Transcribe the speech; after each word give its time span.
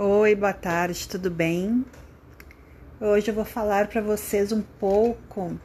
Oi, 0.00 0.36
boa 0.36 0.52
tarde, 0.52 1.08
tudo 1.08 1.28
bem? 1.28 1.84
Hoje 3.00 3.32
eu 3.32 3.34
vou 3.34 3.44
falar 3.44 3.88
para 3.88 4.00
vocês 4.00 4.52
um 4.52 4.62
pouco 4.62 5.58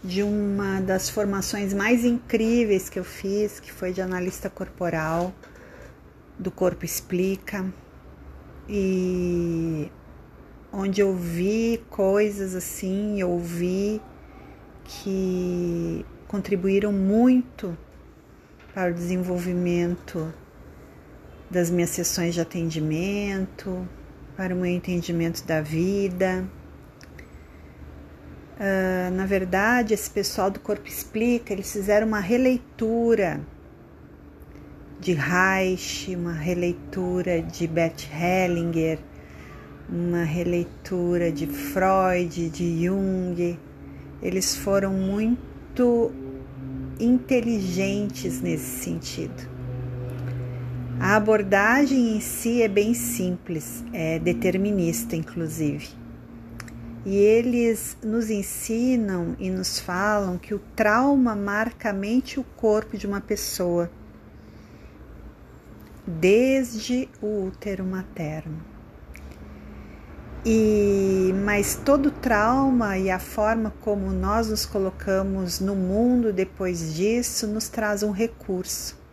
de 0.00 0.22
uma 0.22 0.80
das 0.80 1.10
formações 1.10 1.74
mais 1.74 2.04
incríveis 2.04 2.88
que 2.88 3.00
eu 3.00 3.02
fiz, 3.02 3.58
que 3.58 3.72
foi 3.72 3.92
de 3.92 4.00
analista 4.00 4.48
corporal 4.48 5.34
do 6.38 6.52
Corpo 6.52 6.84
Explica, 6.84 7.66
e 8.68 9.90
onde 10.72 11.00
eu 11.00 11.12
vi 11.12 11.84
coisas 11.90 12.54
assim, 12.54 13.20
eu 13.20 13.36
vi 13.40 14.00
que 14.84 16.06
contribuíram 16.28 16.92
muito 16.92 17.76
para 18.72 18.92
o 18.92 18.94
desenvolvimento 18.94 20.32
das 21.54 21.70
minhas 21.70 21.90
sessões 21.90 22.34
de 22.34 22.40
atendimento, 22.40 23.88
para 24.36 24.52
o 24.52 24.58
meu 24.58 24.66
entendimento 24.66 25.46
da 25.46 25.60
vida. 25.60 26.44
Uh, 28.58 29.14
na 29.14 29.24
verdade, 29.24 29.94
esse 29.94 30.10
pessoal 30.10 30.50
do 30.50 30.58
Corpo 30.58 30.88
Explica, 30.88 31.52
eles 31.52 31.72
fizeram 31.72 32.08
uma 32.08 32.18
releitura 32.18 33.40
de 34.98 35.12
Reich, 35.12 36.14
uma 36.16 36.32
releitura 36.32 37.40
de 37.40 37.68
Bert 37.68 38.08
Hellinger, 38.12 38.98
uma 39.88 40.24
releitura 40.24 41.30
de 41.30 41.46
Freud, 41.46 42.48
de 42.50 42.84
Jung. 42.84 43.58
Eles 44.20 44.56
foram 44.56 44.92
muito 44.92 46.10
inteligentes 46.98 48.40
nesse 48.40 48.82
sentido. 48.82 49.53
A 51.04 51.16
abordagem 51.16 52.16
em 52.16 52.20
si 52.20 52.62
é 52.62 52.66
bem 52.66 52.94
simples, 52.94 53.84
é 53.92 54.18
determinista, 54.18 55.14
inclusive. 55.14 55.90
E 57.04 57.14
eles 57.14 57.94
nos 58.02 58.30
ensinam 58.30 59.36
e 59.38 59.50
nos 59.50 59.78
falam 59.78 60.38
que 60.38 60.54
o 60.54 60.58
trauma 60.74 61.36
marca 61.36 61.90
a 61.90 61.92
mente 61.92 62.36
e 62.36 62.40
o 62.40 62.44
corpo 62.56 62.96
de 62.96 63.06
uma 63.06 63.20
pessoa, 63.20 63.90
desde 66.06 67.06
o 67.20 67.48
útero 67.48 67.84
materno. 67.84 68.64
E 70.42 71.34
mas 71.44 71.74
todo 71.84 72.10
trauma 72.10 72.96
e 72.96 73.10
a 73.10 73.18
forma 73.18 73.74
como 73.82 74.10
nós 74.10 74.48
nos 74.48 74.64
colocamos 74.64 75.60
no 75.60 75.76
mundo 75.76 76.32
depois 76.32 76.94
disso 76.94 77.46
nos 77.46 77.68
traz 77.68 78.02
um 78.02 78.10
recurso 78.10 79.03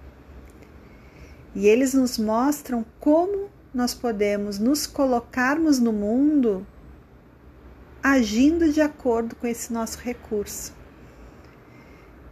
e 1.53 1.67
eles 1.67 1.93
nos 1.93 2.17
mostram 2.17 2.85
como 2.99 3.49
nós 3.73 3.93
podemos 3.93 4.59
nos 4.59 4.85
colocarmos 4.85 5.79
no 5.79 5.91
mundo 5.91 6.65
agindo 8.03 8.71
de 8.71 8.81
acordo 8.81 9.35
com 9.35 9.47
esse 9.47 9.71
nosso 9.71 9.99
recurso. 9.99 10.73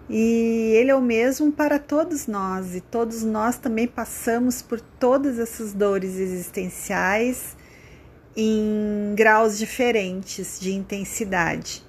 E 0.10 0.74
ele 0.76 0.90
é 0.90 0.96
o 0.96 1.02
mesmo 1.02 1.52
para 1.52 1.78
todos 1.78 2.26
nós, 2.26 2.76
e 2.76 2.82
todos 2.82 3.24
nós 3.24 3.58
também 3.58 3.88
passamos 3.88 4.62
por 4.62 4.82
todas 4.82 5.38
essas 5.38 5.72
dores 5.72 6.18
existenciais 6.18 7.56
em 8.36 9.14
graus 9.16 9.58
diferentes 9.58 10.60
de 10.60 10.74
intensidade. 10.74 11.84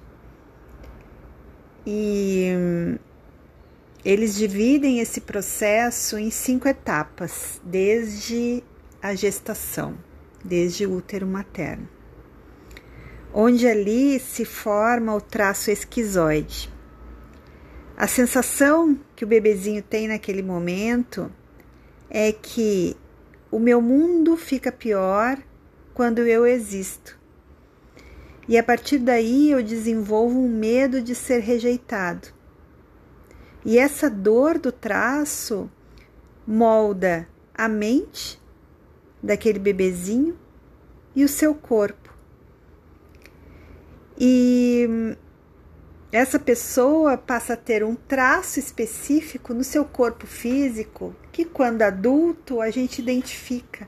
E 1.85 2.99
eles 4.03 4.35
dividem 4.35 4.99
esse 4.99 5.21
processo 5.21 6.17
em 6.17 6.31
cinco 6.31 6.67
etapas, 6.67 7.61
desde 7.63 8.63
a 9.01 9.13
gestação, 9.13 9.95
desde 10.43 10.87
o 10.87 10.95
útero 10.95 11.27
materno, 11.27 11.87
onde 13.31 13.67
ali 13.67 14.19
se 14.19 14.43
forma 14.43 15.13
o 15.13 15.21
traço 15.21 15.69
esquizoide. 15.69 16.71
A 17.95 18.07
sensação 18.07 18.99
que 19.15 19.23
o 19.23 19.27
bebezinho 19.27 19.83
tem 19.83 20.07
naquele 20.07 20.41
momento 20.41 21.31
é 22.09 22.31
que 22.31 22.97
o 23.51 23.59
meu 23.59 23.79
mundo 23.79 24.35
fica 24.35 24.71
pior 24.71 25.37
quando 25.93 26.19
eu 26.19 26.47
existo. 26.47 27.19
E 28.47 28.57
a 28.57 28.63
partir 28.63 28.97
daí 28.97 29.51
eu 29.51 29.61
desenvolvo 29.61 30.39
um 30.39 30.49
medo 30.49 30.99
de 31.01 31.13
ser 31.13 31.39
rejeitado 31.41 32.40
e 33.63 33.77
essa 33.77 34.09
dor 34.09 34.57
do 34.57 34.71
traço 34.71 35.69
molda 36.45 37.27
a 37.53 37.67
mente 37.67 38.41
daquele 39.21 39.59
bebezinho 39.59 40.37
e 41.15 41.23
o 41.23 41.29
seu 41.29 41.53
corpo. 41.53 42.11
E 44.17 45.15
essa 46.11 46.39
pessoa 46.39 47.17
passa 47.17 47.53
a 47.53 47.57
ter 47.57 47.83
um 47.83 47.95
traço 47.95 48.59
específico 48.59 49.53
no 49.53 49.63
seu 49.63 49.85
corpo 49.85 50.27
físico 50.27 51.15
que, 51.31 51.45
quando 51.45 51.83
adulto, 51.83 52.61
a 52.61 52.69
gente 52.69 52.99
identifica. 52.99 53.87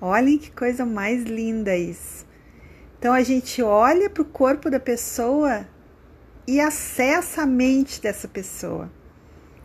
Olhem 0.00 0.38
que 0.38 0.50
coisa 0.50 0.84
mais 0.84 1.24
linda 1.24 1.76
isso. 1.76 2.26
Então 2.98 3.12
a 3.12 3.22
gente 3.22 3.62
olha 3.62 4.10
para 4.10 4.22
o 4.22 4.26
corpo 4.26 4.70
da 4.70 4.78
pessoa 4.78 5.66
e 6.48 6.62
acessa 6.62 7.42
a 7.42 7.46
mente 7.46 8.00
dessa 8.00 8.26
pessoa. 8.26 8.90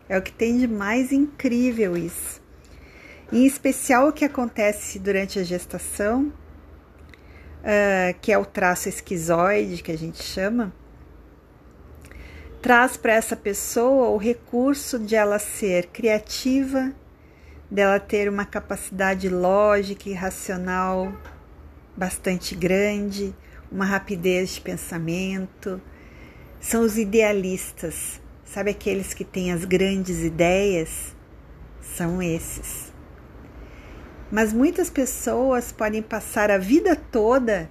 É 0.09 0.17
o 0.17 0.21
que 0.21 0.33
tem 0.33 0.57
de 0.57 0.67
mais 0.67 1.13
incrível 1.13 1.95
isso. 1.95 2.41
Em 3.31 3.45
especial 3.45 4.09
o 4.09 4.11
que 4.11 4.25
acontece 4.25 4.99
durante 4.99 5.39
a 5.39 5.43
gestação, 5.43 6.25
uh, 7.61 8.19
que 8.19 8.33
é 8.33 8.37
o 8.37 8.43
traço 8.43 8.89
esquizoide 8.89 9.81
que 9.81 9.93
a 9.93 9.97
gente 9.97 10.21
chama, 10.21 10.73
traz 12.61 12.97
para 12.97 13.13
essa 13.13 13.37
pessoa 13.37 14.09
o 14.09 14.17
recurso 14.17 14.99
de 14.99 15.15
ela 15.15 15.39
ser 15.39 15.87
criativa, 15.87 16.91
dela 17.71 17.97
ter 17.97 18.27
uma 18.27 18.43
capacidade 18.43 19.29
lógica 19.29 20.09
e 20.09 20.13
racional 20.13 21.13
bastante 21.95 22.53
grande, 22.53 23.33
uma 23.71 23.85
rapidez 23.85 24.55
de 24.55 24.59
pensamento, 24.59 25.81
são 26.63 26.81
os 26.81 26.97
idealistas. 26.97 28.21
Sabe 28.45 28.71
aqueles 28.71 29.13
que 29.13 29.25
têm 29.25 29.51
as 29.51 29.65
grandes 29.65 30.21
ideias? 30.21 31.13
São 31.81 32.21
esses. 32.21 32.93
Mas 34.31 34.53
muitas 34.53 34.89
pessoas 34.89 35.73
podem 35.73 36.01
passar 36.01 36.49
a 36.49 36.57
vida 36.57 36.95
toda 36.95 37.69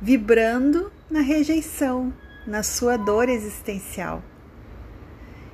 vibrando 0.00 0.90
na 1.10 1.20
rejeição, 1.20 2.12
na 2.46 2.62
sua 2.62 2.96
dor 2.96 3.28
existencial. 3.28 4.22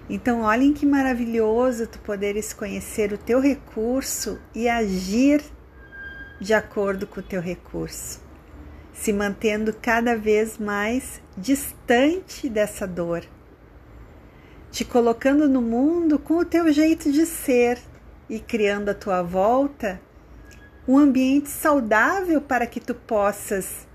Então, 0.08 0.42
olhem 0.42 0.72
que 0.72 0.86
maravilhoso 0.86 1.86
tu 1.88 1.98
poderes 1.98 2.52
conhecer 2.52 3.12
o 3.12 3.18
teu 3.18 3.40
recurso 3.40 4.40
e 4.54 4.68
agir 4.68 5.42
de 6.40 6.54
acordo 6.54 7.06
com 7.06 7.20
o 7.20 7.24
teu 7.24 7.40
recurso 7.40 8.29
se 8.92 9.12
mantendo 9.12 9.72
cada 9.72 10.16
vez 10.16 10.58
mais 10.58 11.20
distante 11.36 12.48
dessa 12.48 12.86
dor, 12.86 13.24
te 14.70 14.84
colocando 14.84 15.48
no 15.48 15.62
mundo 15.62 16.18
com 16.18 16.38
o 16.38 16.44
teu 16.44 16.72
jeito 16.72 17.10
de 17.10 17.26
ser 17.26 17.78
e 18.28 18.38
criando 18.38 18.90
à 18.90 18.94
tua 18.94 19.22
volta 19.22 20.00
um 20.86 20.98
ambiente 20.98 21.48
saudável 21.48 22.40
para 22.40 22.66
que 22.66 22.80
tu 22.80 22.94
possas 22.94 23.86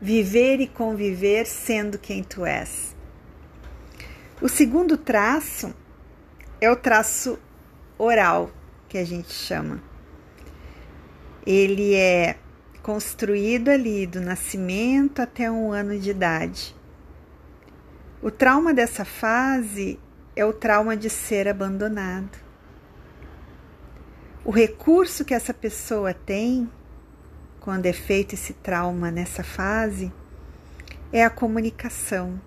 viver 0.00 0.60
e 0.60 0.66
conviver 0.66 1.46
sendo 1.46 1.98
quem 1.98 2.22
tu 2.22 2.44
és. 2.44 2.96
O 4.40 4.48
segundo 4.48 4.96
traço 4.96 5.74
é 6.60 6.70
o 6.70 6.76
traço 6.76 7.38
oral, 7.98 8.50
que 8.88 8.96
a 8.96 9.04
gente 9.04 9.32
chama. 9.32 9.82
Ele 11.44 11.94
é 11.94 12.36
construído 12.88 13.68
ali 13.68 14.06
do 14.06 14.18
nascimento 14.18 15.20
até 15.20 15.50
um 15.50 15.72
ano 15.72 15.98
de 15.98 16.08
idade. 16.08 16.74
O 18.22 18.30
trauma 18.30 18.72
dessa 18.72 19.04
fase 19.04 20.00
é 20.34 20.42
o 20.42 20.54
trauma 20.54 20.96
de 20.96 21.10
ser 21.10 21.46
abandonado. 21.48 22.38
O 24.42 24.50
recurso 24.50 25.22
que 25.22 25.34
essa 25.34 25.52
pessoa 25.52 26.14
tem 26.14 26.66
quando 27.60 27.84
é 27.84 27.92
feito 27.92 28.34
esse 28.34 28.54
trauma 28.54 29.10
nessa 29.10 29.44
fase 29.44 30.10
é 31.12 31.22
a 31.22 31.28
comunicação. 31.28 32.40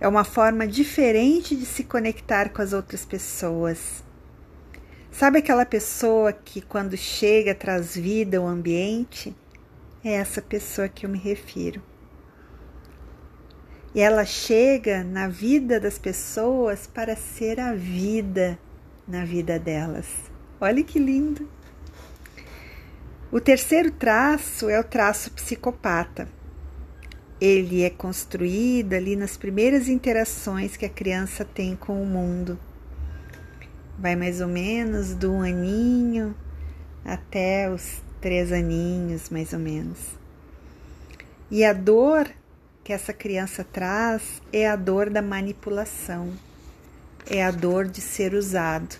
É 0.00 0.08
uma 0.08 0.24
forma 0.24 0.66
diferente 0.66 1.54
de 1.54 1.64
se 1.64 1.84
conectar 1.84 2.48
com 2.48 2.60
as 2.60 2.72
outras 2.72 3.04
pessoas. 3.04 4.02
Sabe 5.12 5.38
aquela 5.38 5.64
pessoa 5.64 6.32
que, 6.32 6.60
quando 6.60 6.96
chega, 6.96 7.54
traz 7.54 7.94
vida 7.94 8.38
ao 8.38 8.48
ambiente? 8.48 9.32
É 10.04 10.12
essa 10.12 10.42
pessoa 10.42 10.88
que 10.88 11.06
eu 11.06 11.10
me 11.10 11.18
refiro. 11.18 11.82
E 13.94 14.00
ela 14.00 14.24
chega 14.24 15.02
na 15.02 15.28
vida 15.28 15.80
das 15.80 15.98
pessoas 15.98 16.86
para 16.86 17.16
ser 17.16 17.58
a 17.58 17.74
vida 17.74 18.58
na 19.06 19.24
vida 19.24 19.58
delas. 19.58 20.06
Olha 20.60 20.82
que 20.82 20.98
lindo! 20.98 21.48
O 23.30 23.40
terceiro 23.40 23.90
traço 23.90 24.68
é 24.68 24.78
o 24.78 24.84
traço 24.84 25.30
psicopata. 25.32 26.28
Ele 27.40 27.82
é 27.82 27.90
construído 27.90 28.94
ali 28.94 29.16
nas 29.16 29.36
primeiras 29.36 29.88
interações 29.88 30.76
que 30.76 30.86
a 30.86 30.88
criança 30.88 31.44
tem 31.44 31.74
com 31.74 32.00
o 32.00 32.06
mundo. 32.06 32.58
Vai 33.98 34.16
mais 34.16 34.40
ou 34.40 34.48
menos 34.48 35.14
do 35.14 35.34
aninho 35.36 36.34
até 37.04 37.68
os 37.70 38.02
três 38.24 38.50
aninhos, 38.50 39.28
mais 39.28 39.52
ou 39.52 39.58
menos. 39.58 39.98
E 41.50 41.62
a 41.62 41.74
dor 41.74 42.26
que 42.82 42.90
essa 42.90 43.12
criança 43.12 43.62
traz 43.62 44.40
é 44.50 44.66
a 44.66 44.76
dor 44.76 45.10
da 45.10 45.20
manipulação, 45.20 46.32
é 47.26 47.44
a 47.44 47.50
dor 47.50 47.86
de 47.86 48.00
ser 48.00 48.32
usado. 48.32 48.96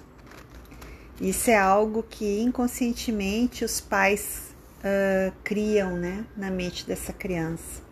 Isso 1.18 1.48
é 1.48 1.56
algo 1.56 2.02
que 2.02 2.38
inconscientemente 2.42 3.64
os 3.64 3.80
pais 3.80 4.54
uh, 4.80 5.32
criam 5.42 5.96
né, 5.96 6.26
na 6.36 6.50
mente 6.50 6.86
dessa 6.86 7.14
criança. 7.14 7.82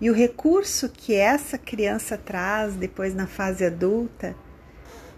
E 0.00 0.10
o 0.10 0.12
recurso 0.12 0.88
que 0.88 1.14
essa 1.14 1.56
criança 1.56 2.18
traz 2.18 2.74
depois 2.74 3.14
na 3.14 3.28
fase 3.28 3.64
adulta 3.64 4.34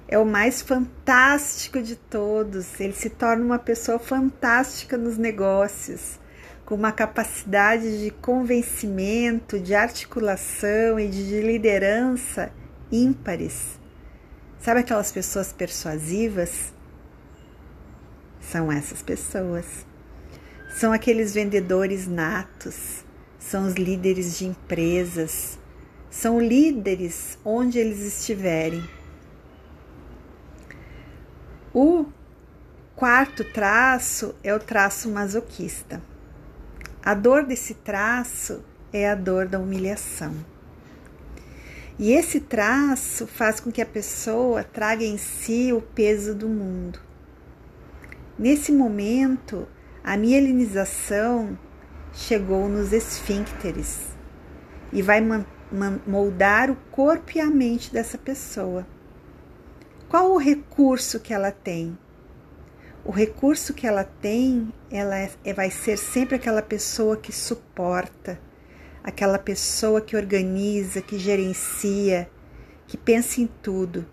é 0.09 0.19
o 0.19 0.25
mais 0.25 0.63
fantástico 0.63 1.83
de 1.83 1.97
todos. 1.97 2.79
Ele 2.81 2.93
se 2.93 3.11
torna 3.11 3.45
uma 3.45 3.59
pessoa 3.59 3.99
fantástica 3.99 4.97
nos 4.97 5.17
negócios, 5.17 6.19
com 6.65 6.75
uma 6.75 6.93
capacidade 6.93 8.05
de 8.05 8.11
convencimento, 8.11 9.59
de 9.59 9.75
articulação 9.75 10.99
e 10.99 11.09
de 11.09 11.41
liderança 11.41 12.53
ímpares. 12.91 13.79
Sabe 14.61 14.81
aquelas 14.81 15.13
pessoas 15.13 15.53
persuasivas? 15.53 16.73
São 18.41 18.71
essas 18.71 19.03
pessoas. 19.03 19.87
São 20.79 20.93
aqueles 20.93 21.33
vendedores 21.33 22.07
natos, 22.07 23.05
são 23.39 23.67
os 23.67 23.75
líderes 23.75 24.39
de 24.39 24.47
empresas, 24.47 25.59
são 26.11 26.39
líderes 26.39 27.39
onde 27.45 27.79
eles 27.79 28.01
estiverem. 28.01 28.83
O 31.79 32.07
quarto 32.95 33.45
traço 33.45 34.35
é 34.43 34.55
o 34.55 34.59
traço 34.59 35.11
masoquista. 35.11 36.01
A 37.05 37.13
dor 37.13 37.45
desse 37.45 37.75
traço 37.75 38.65
é 38.91 39.11
a 39.11 39.15
dor 39.15 39.47
da 39.47 39.59
humilhação. 39.59 40.35
E 41.99 42.13
esse 42.13 42.41
traço 42.41 43.27
faz 43.27 43.61
com 43.61 43.71
que 43.71 43.83
a 43.83 43.85
pessoa 43.85 44.65
traga 44.65 45.05
em 45.05 45.19
si 45.19 45.71
o 45.71 45.83
peso 45.83 46.35
do 46.35 46.49
mundo. 46.49 46.99
Nesse 48.39 48.73
momento, 48.73 49.69
a 50.03 50.17
mielinização 50.17 51.59
chegou 52.11 52.71
nos 52.71 52.91
esfíncteres 52.91 53.99
e 54.91 55.03
vai 55.03 55.23
moldar 56.07 56.71
o 56.71 56.77
corpo 56.91 57.33
e 57.35 57.41
a 57.43 57.51
mente 57.51 57.93
dessa 57.93 58.17
pessoa. 58.17 58.96
Qual 60.09 60.31
o 60.31 60.39
recurso 60.39 61.19
que 61.19 61.35
ela 61.35 61.51
tem? 61.51 61.99
O 63.05 63.11
recurso 63.11 63.75
que 63.75 63.87
ela 63.87 64.05
tem, 64.05 64.73
ela 64.89 65.17
é, 65.17 65.53
vai 65.53 65.69
ser 65.69 65.97
sempre 65.99 66.37
aquela 66.37 66.63
pessoa 66.63 67.17
que 67.17 67.33
suporta, 67.33 68.39
aquela 69.03 69.39
pessoa 69.39 70.01
que 70.01 70.17
organiza, 70.17 71.03
que 71.03 71.19
gerencia, 71.19 72.31
que 72.87 72.97
pensa 72.97 73.41
em 73.41 73.47
tudo 73.47 74.07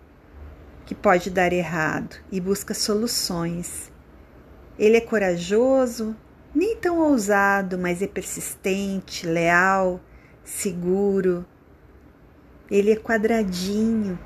que 0.84 0.94
pode 0.94 1.30
dar 1.30 1.52
errado 1.52 2.16
e 2.30 2.40
busca 2.40 2.74
soluções. 2.74 3.90
Ele 4.76 4.96
é 4.96 5.00
corajoso, 5.00 6.16
nem 6.52 6.76
tão 6.76 6.98
ousado, 6.98 7.78
mas 7.78 8.02
é 8.02 8.06
persistente, 8.08 9.26
leal, 9.26 10.00
seguro. 10.42 11.46
Ele 12.68 12.90
é 12.90 12.96
quadradinho, 12.96 14.18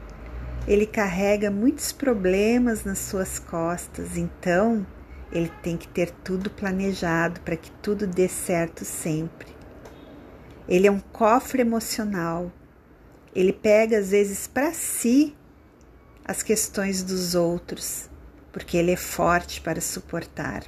ele 0.69 0.85
carrega 0.85 1.51
muitos 1.51 1.93
problemas 1.93 2.85
nas 2.85 2.99
suas 2.99 3.39
costas, 3.39 4.19
então 4.19 4.87
ele 5.33 5.51
tem 5.63 5.79
que 5.79 5.89
ter 5.89 6.11
tudo 6.11 6.51
planejado 6.51 7.41
para 7.41 7.57
que 7.57 7.71
tudo 7.83 8.07
dê 8.07 8.29
certo 8.29 8.85
sempre. 8.85 9.49
Ele 10.69 10.87
é 10.87 10.91
um 10.91 11.01
cofre 11.01 11.63
emocional. 11.63 12.53
Ele 13.35 13.51
pega 13.51 13.99
às 13.99 14.11
vezes 14.11 14.47
para 14.47 14.71
si 14.75 15.35
as 16.23 16.43
questões 16.43 17.03
dos 17.03 17.35
outros, 17.35 18.11
porque 18.53 18.77
ele 18.77 18.91
é 18.91 18.97
forte 18.97 19.63
para 19.63 19.81
suportar. 19.81 20.65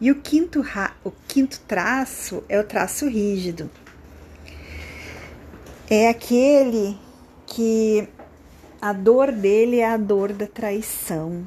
E 0.00 0.08
o 0.08 0.14
quinto, 0.14 0.64
o 1.02 1.10
quinto 1.26 1.58
traço 1.66 2.44
é 2.48 2.60
o 2.60 2.64
traço 2.64 3.08
rígido. 3.08 3.68
É 5.90 6.08
aquele 6.08 6.96
que 7.44 8.08
a 8.80 8.94
dor 8.94 9.30
dele 9.30 9.80
é 9.80 9.88
a 9.88 9.96
dor 9.98 10.32
da 10.32 10.46
traição. 10.46 11.46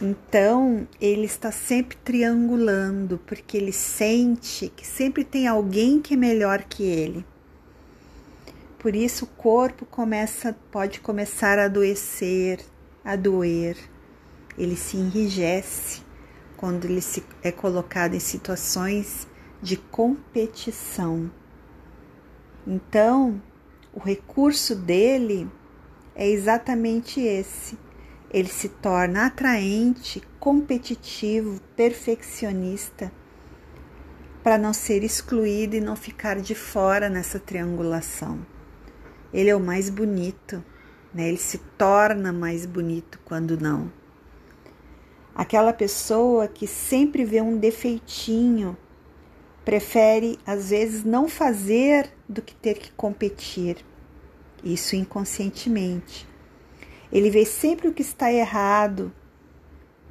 Então, 0.00 0.86
ele 1.00 1.24
está 1.24 1.50
sempre 1.50 1.96
triangulando, 1.96 3.18
porque 3.26 3.56
ele 3.56 3.72
sente 3.72 4.68
que 4.68 4.86
sempre 4.86 5.24
tem 5.24 5.48
alguém 5.48 6.00
que 6.00 6.14
é 6.14 6.16
melhor 6.16 6.62
que 6.62 6.84
ele. 6.84 7.26
Por 8.78 8.94
isso 8.94 9.24
o 9.24 9.28
corpo 9.28 9.84
começa 9.86 10.54
pode 10.70 11.00
começar 11.00 11.58
a 11.58 11.64
adoecer, 11.64 12.60
a 13.04 13.16
doer. 13.16 13.76
Ele 14.56 14.76
se 14.76 14.96
enrijece 14.96 16.02
quando 16.56 16.84
ele 16.84 17.00
se, 17.00 17.24
é 17.42 17.50
colocado 17.50 18.14
em 18.14 18.20
situações 18.20 19.26
de 19.60 19.76
competição. 19.76 21.28
Então, 22.64 23.42
o 23.92 23.98
recurso 23.98 24.76
dele 24.76 25.50
é 26.16 26.28
exatamente 26.28 27.20
esse 27.20 27.78
ele 28.30 28.48
se 28.48 28.68
torna 28.68 29.26
atraente, 29.26 30.22
competitivo, 30.38 31.60
perfeccionista, 31.76 33.10
para 34.42 34.58
não 34.58 34.72
ser 34.72 35.02
excluído 35.02 35.76
e 35.76 35.80
não 35.80 35.96
ficar 35.96 36.40
de 36.40 36.54
fora 36.54 37.08
nessa 37.08 37.38
triangulação. 37.38 38.44
Ele 39.32 39.50
é 39.50 39.56
o 39.56 39.60
mais 39.60 39.88
bonito, 39.88 40.62
né? 41.14 41.28
ele 41.28 41.36
se 41.36 41.58
torna 41.78 42.32
mais 42.32 42.66
bonito 42.66 43.18
quando 43.24 43.58
não. 43.58 43.90
Aquela 45.34 45.72
pessoa 45.72 46.48
que 46.48 46.66
sempre 46.66 47.24
vê 47.24 47.40
um 47.40 47.56
defeitinho, 47.56 48.76
prefere 49.64 50.38
às 50.46 50.70
vezes 50.70 51.04
não 51.04 51.28
fazer 51.28 52.12
do 52.28 52.42
que 52.42 52.54
ter 52.54 52.78
que 52.78 52.92
competir, 52.92 53.84
isso 54.72 54.96
inconscientemente. 54.96 56.26
Ele 57.12 57.30
vê 57.30 57.44
sempre 57.44 57.88
o 57.88 57.94
que 57.94 58.02
está 58.02 58.32
errado 58.32 59.12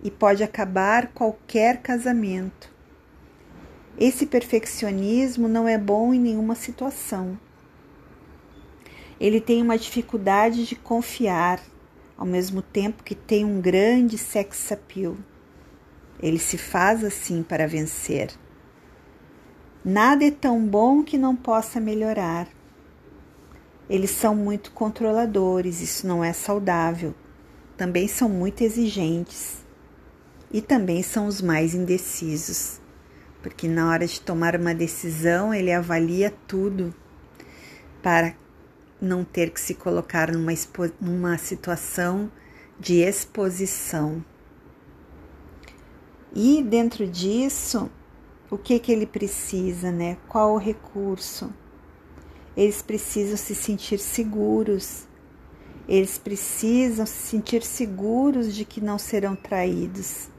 e 0.01 0.09
pode 0.09 0.43
acabar 0.43 1.07
qualquer 1.07 1.81
casamento. 1.81 2.73
Esse 3.97 4.25
perfeccionismo 4.25 5.47
não 5.47 5.67
é 5.67 5.77
bom 5.77 6.13
em 6.13 6.19
nenhuma 6.19 6.55
situação. 6.55 7.39
Ele 9.19 9.39
tem 9.39 9.61
uma 9.61 9.77
dificuldade 9.77 10.65
de 10.65 10.75
confiar, 10.75 11.61
ao 12.17 12.25
mesmo 12.25 12.61
tempo 12.61 13.03
que 13.03 13.15
tem 13.15 13.45
um 13.45 13.61
grande 13.61 14.17
sex 14.17 14.71
appeal. 14.71 15.15
Ele 16.19 16.39
se 16.39 16.57
faz 16.57 17.03
assim 17.03 17.43
para 17.43 17.67
vencer. 17.67 18.31
Nada 19.83 20.25
é 20.25 20.31
tão 20.31 20.65
bom 20.65 21.03
que 21.03 21.17
não 21.17 21.35
possa 21.35 21.79
melhorar. 21.79 22.47
Eles 23.89 24.11
são 24.11 24.35
muito 24.35 24.71
controladores, 24.71 25.81
isso 25.81 26.07
não 26.07 26.23
é 26.23 26.33
saudável. 26.33 27.13
Também 27.77 28.07
são 28.07 28.27
muito 28.27 28.63
exigentes. 28.63 29.63
E 30.51 30.61
também 30.61 31.03
são 31.03 31.27
os 31.27 31.41
mais 31.41 31.75
indecisos, 31.75 32.79
porque 33.43 33.67
na 33.67 33.89
hora 33.89 34.07
de 34.07 34.21
tomar 34.21 34.55
uma 34.55 34.73
decisão, 34.73 35.53
ele 35.53 35.71
avalia 35.71 36.33
tudo 36.47 36.93
para 38.01 38.33
não 39.01 39.23
ter 39.23 39.49
que 39.49 39.59
se 39.59 39.73
colocar 39.73 40.31
numa, 40.31 40.53
numa 41.01 41.37
situação 41.37 42.31
de 42.79 43.01
exposição. 43.01 44.23
E 46.33 46.61
dentro 46.63 47.07
disso, 47.07 47.89
o 48.49 48.57
que 48.57 48.79
que 48.79 48.91
ele 48.91 49.05
precisa, 49.05 49.91
né? 49.91 50.17
Qual 50.27 50.53
o 50.53 50.57
recurso? 50.57 51.53
Eles 52.55 52.81
precisam 52.81 53.37
se 53.37 53.53
sentir 53.53 53.99
seguros. 53.99 55.07
Eles 55.87 56.17
precisam 56.17 57.05
se 57.05 57.27
sentir 57.27 57.61
seguros 57.63 58.53
de 58.53 58.65
que 58.65 58.81
não 58.81 58.97
serão 58.97 59.35
traídos, 59.35 60.29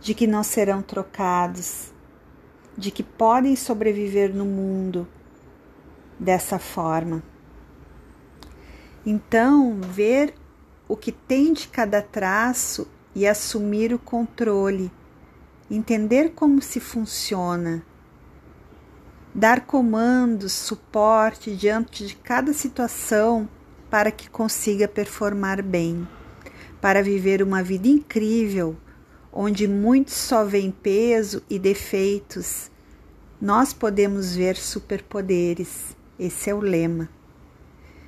de 0.00 0.14
que 0.14 0.26
não 0.26 0.44
serão 0.44 0.80
trocados, 0.80 1.92
de 2.76 2.90
que 2.90 3.02
podem 3.02 3.56
sobreviver 3.56 4.34
no 4.34 4.44
mundo 4.44 5.08
dessa 6.18 6.58
forma. 6.58 7.22
Então, 9.04 9.80
ver 9.80 10.34
o 10.86 10.96
que 10.96 11.10
tem 11.10 11.52
de 11.52 11.66
cada 11.68 12.00
traço 12.00 12.86
e 13.14 13.26
assumir 13.26 13.92
o 13.92 13.98
controle 13.98 14.90
entender 15.70 16.32
como 16.34 16.60
se 16.60 16.78
funciona, 16.78 17.84
dar 19.34 19.62
comandos, 19.62 20.52
suporte 20.52 21.56
diante 21.56 22.06
de 22.06 22.14
cada 22.14 22.52
situação 22.52 23.48
para 23.90 24.12
que 24.12 24.30
consiga 24.30 24.86
performar 24.86 25.60
bem, 25.60 26.06
para 26.80 27.02
viver 27.02 27.42
uma 27.42 27.62
vida 27.62 27.88
incrível, 27.88 28.76
onde 29.32 29.66
muitos 29.66 30.14
só 30.14 30.44
veem 30.44 30.70
peso 30.70 31.42
e 31.50 31.58
defeitos. 31.58 32.70
Nós 33.40 33.72
podemos 33.72 34.36
ver 34.36 34.56
superpoderes. 34.56 35.96
Esse 36.16 36.50
é 36.50 36.54
o 36.54 36.60
lema. 36.60 37.08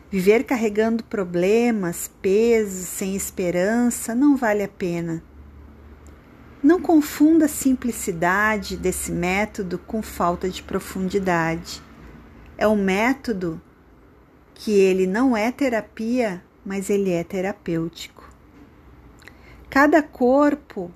Viver 0.09 0.45
carregando 0.45 1.03
problemas, 1.03 2.09
pesos, 2.23 2.87
sem 2.87 3.17
esperança 3.17 4.15
não 4.15 4.37
vale 4.37 4.63
a 4.63 4.69
pena. 4.69 5.23
Não 6.63 6.81
confunda 6.81 7.45
a 7.45 7.49
simplicidade 7.49 8.77
desse 8.77 9.13
método 9.13 9.79
com 9.79 10.03
falta 10.03 10.49
de 10.49 10.63
profundidade. 10.63 11.83
É 12.57 12.67
um 12.67 12.77
método 12.77 13.61
que 14.55 14.73
ele 14.73 15.07
não 15.07 15.37
é 15.37 15.53
terapia, 15.53 16.43
mas 16.65 16.89
ele 16.89 17.13
é 17.13 17.23
terapêutico. 17.23 18.29
Cada 19.69 20.03
corpo 20.03 20.91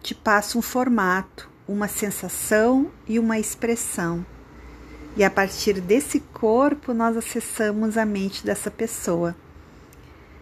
te 0.00 0.14
passa 0.14 0.56
um 0.56 0.62
formato, 0.62 1.50
uma 1.66 1.88
sensação 1.88 2.90
e 3.06 3.18
uma 3.18 3.38
expressão. 3.38 4.24
E 5.16 5.24
a 5.24 5.30
partir 5.30 5.80
desse 5.80 6.20
corpo 6.20 6.94
nós 6.94 7.16
acessamos 7.16 7.98
a 7.98 8.04
mente 8.06 8.44
dessa 8.44 8.70
pessoa. 8.70 9.34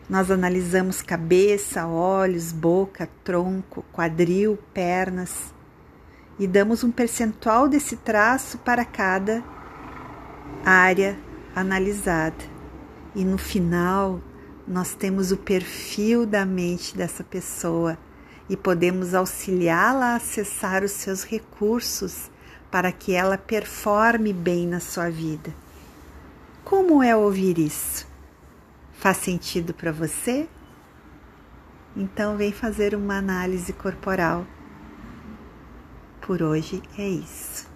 Nós 0.09 0.31
analisamos 0.31 1.03
cabeça, 1.03 1.87
olhos, 1.87 2.51
boca, 2.51 3.07
tronco, 3.23 3.85
quadril, 3.93 4.59
pernas 4.73 5.53
e 6.39 6.47
damos 6.47 6.83
um 6.83 6.91
percentual 6.91 7.69
desse 7.69 7.95
traço 7.97 8.57
para 8.59 8.87
cada 8.87 9.45
área 10.65 11.19
analisada. 11.55 12.43
E 13.15 13.23
no 13.23 13.37
final, 13.37 14.19
nós 14.67 14.95
temos 14.95 15.31
o 15.31 15.37
perfil 15.37 16.25
da 16.25 16.47
mente 16.47 16.97
dessa 16.97 17.23
pessoa 17.23 17.99
e 18.49 18.57
podemos 18.57 19.15
auxiliá-la 19.15 20.13
a 20.13 20.17
acessar 20.17 20.83
os 20.83 20.93
seus 20.93 21.23
recursos 21.23 22.31
para 22.71 22.91
que 22.93 23.13
ela 23.13 23.37
performe 23.37 24.33
bem 24.33 24.67
na 24.67 24.81
sua 24.81 25.11
vida. 25.11 25.53
Como 26.65 27.03
é 27.03 27.15
ouvir 27.15 27.59
isso? 27.59 28.07
Faz 28.99 29.19
sentido 29.19 29.73
para 29.73 29.93
você? 29.93 30.49
Então 31.97 32.37
vem 32.37 32.51
fazer 32.51 32.97
uma 32.97 33.17
análise 33.17 33.73
corporal. 33.73 34.45
Por 36.21 36.43
hoje 36.43 36.83
é 36.99 37.09
isso. 37.09 37.69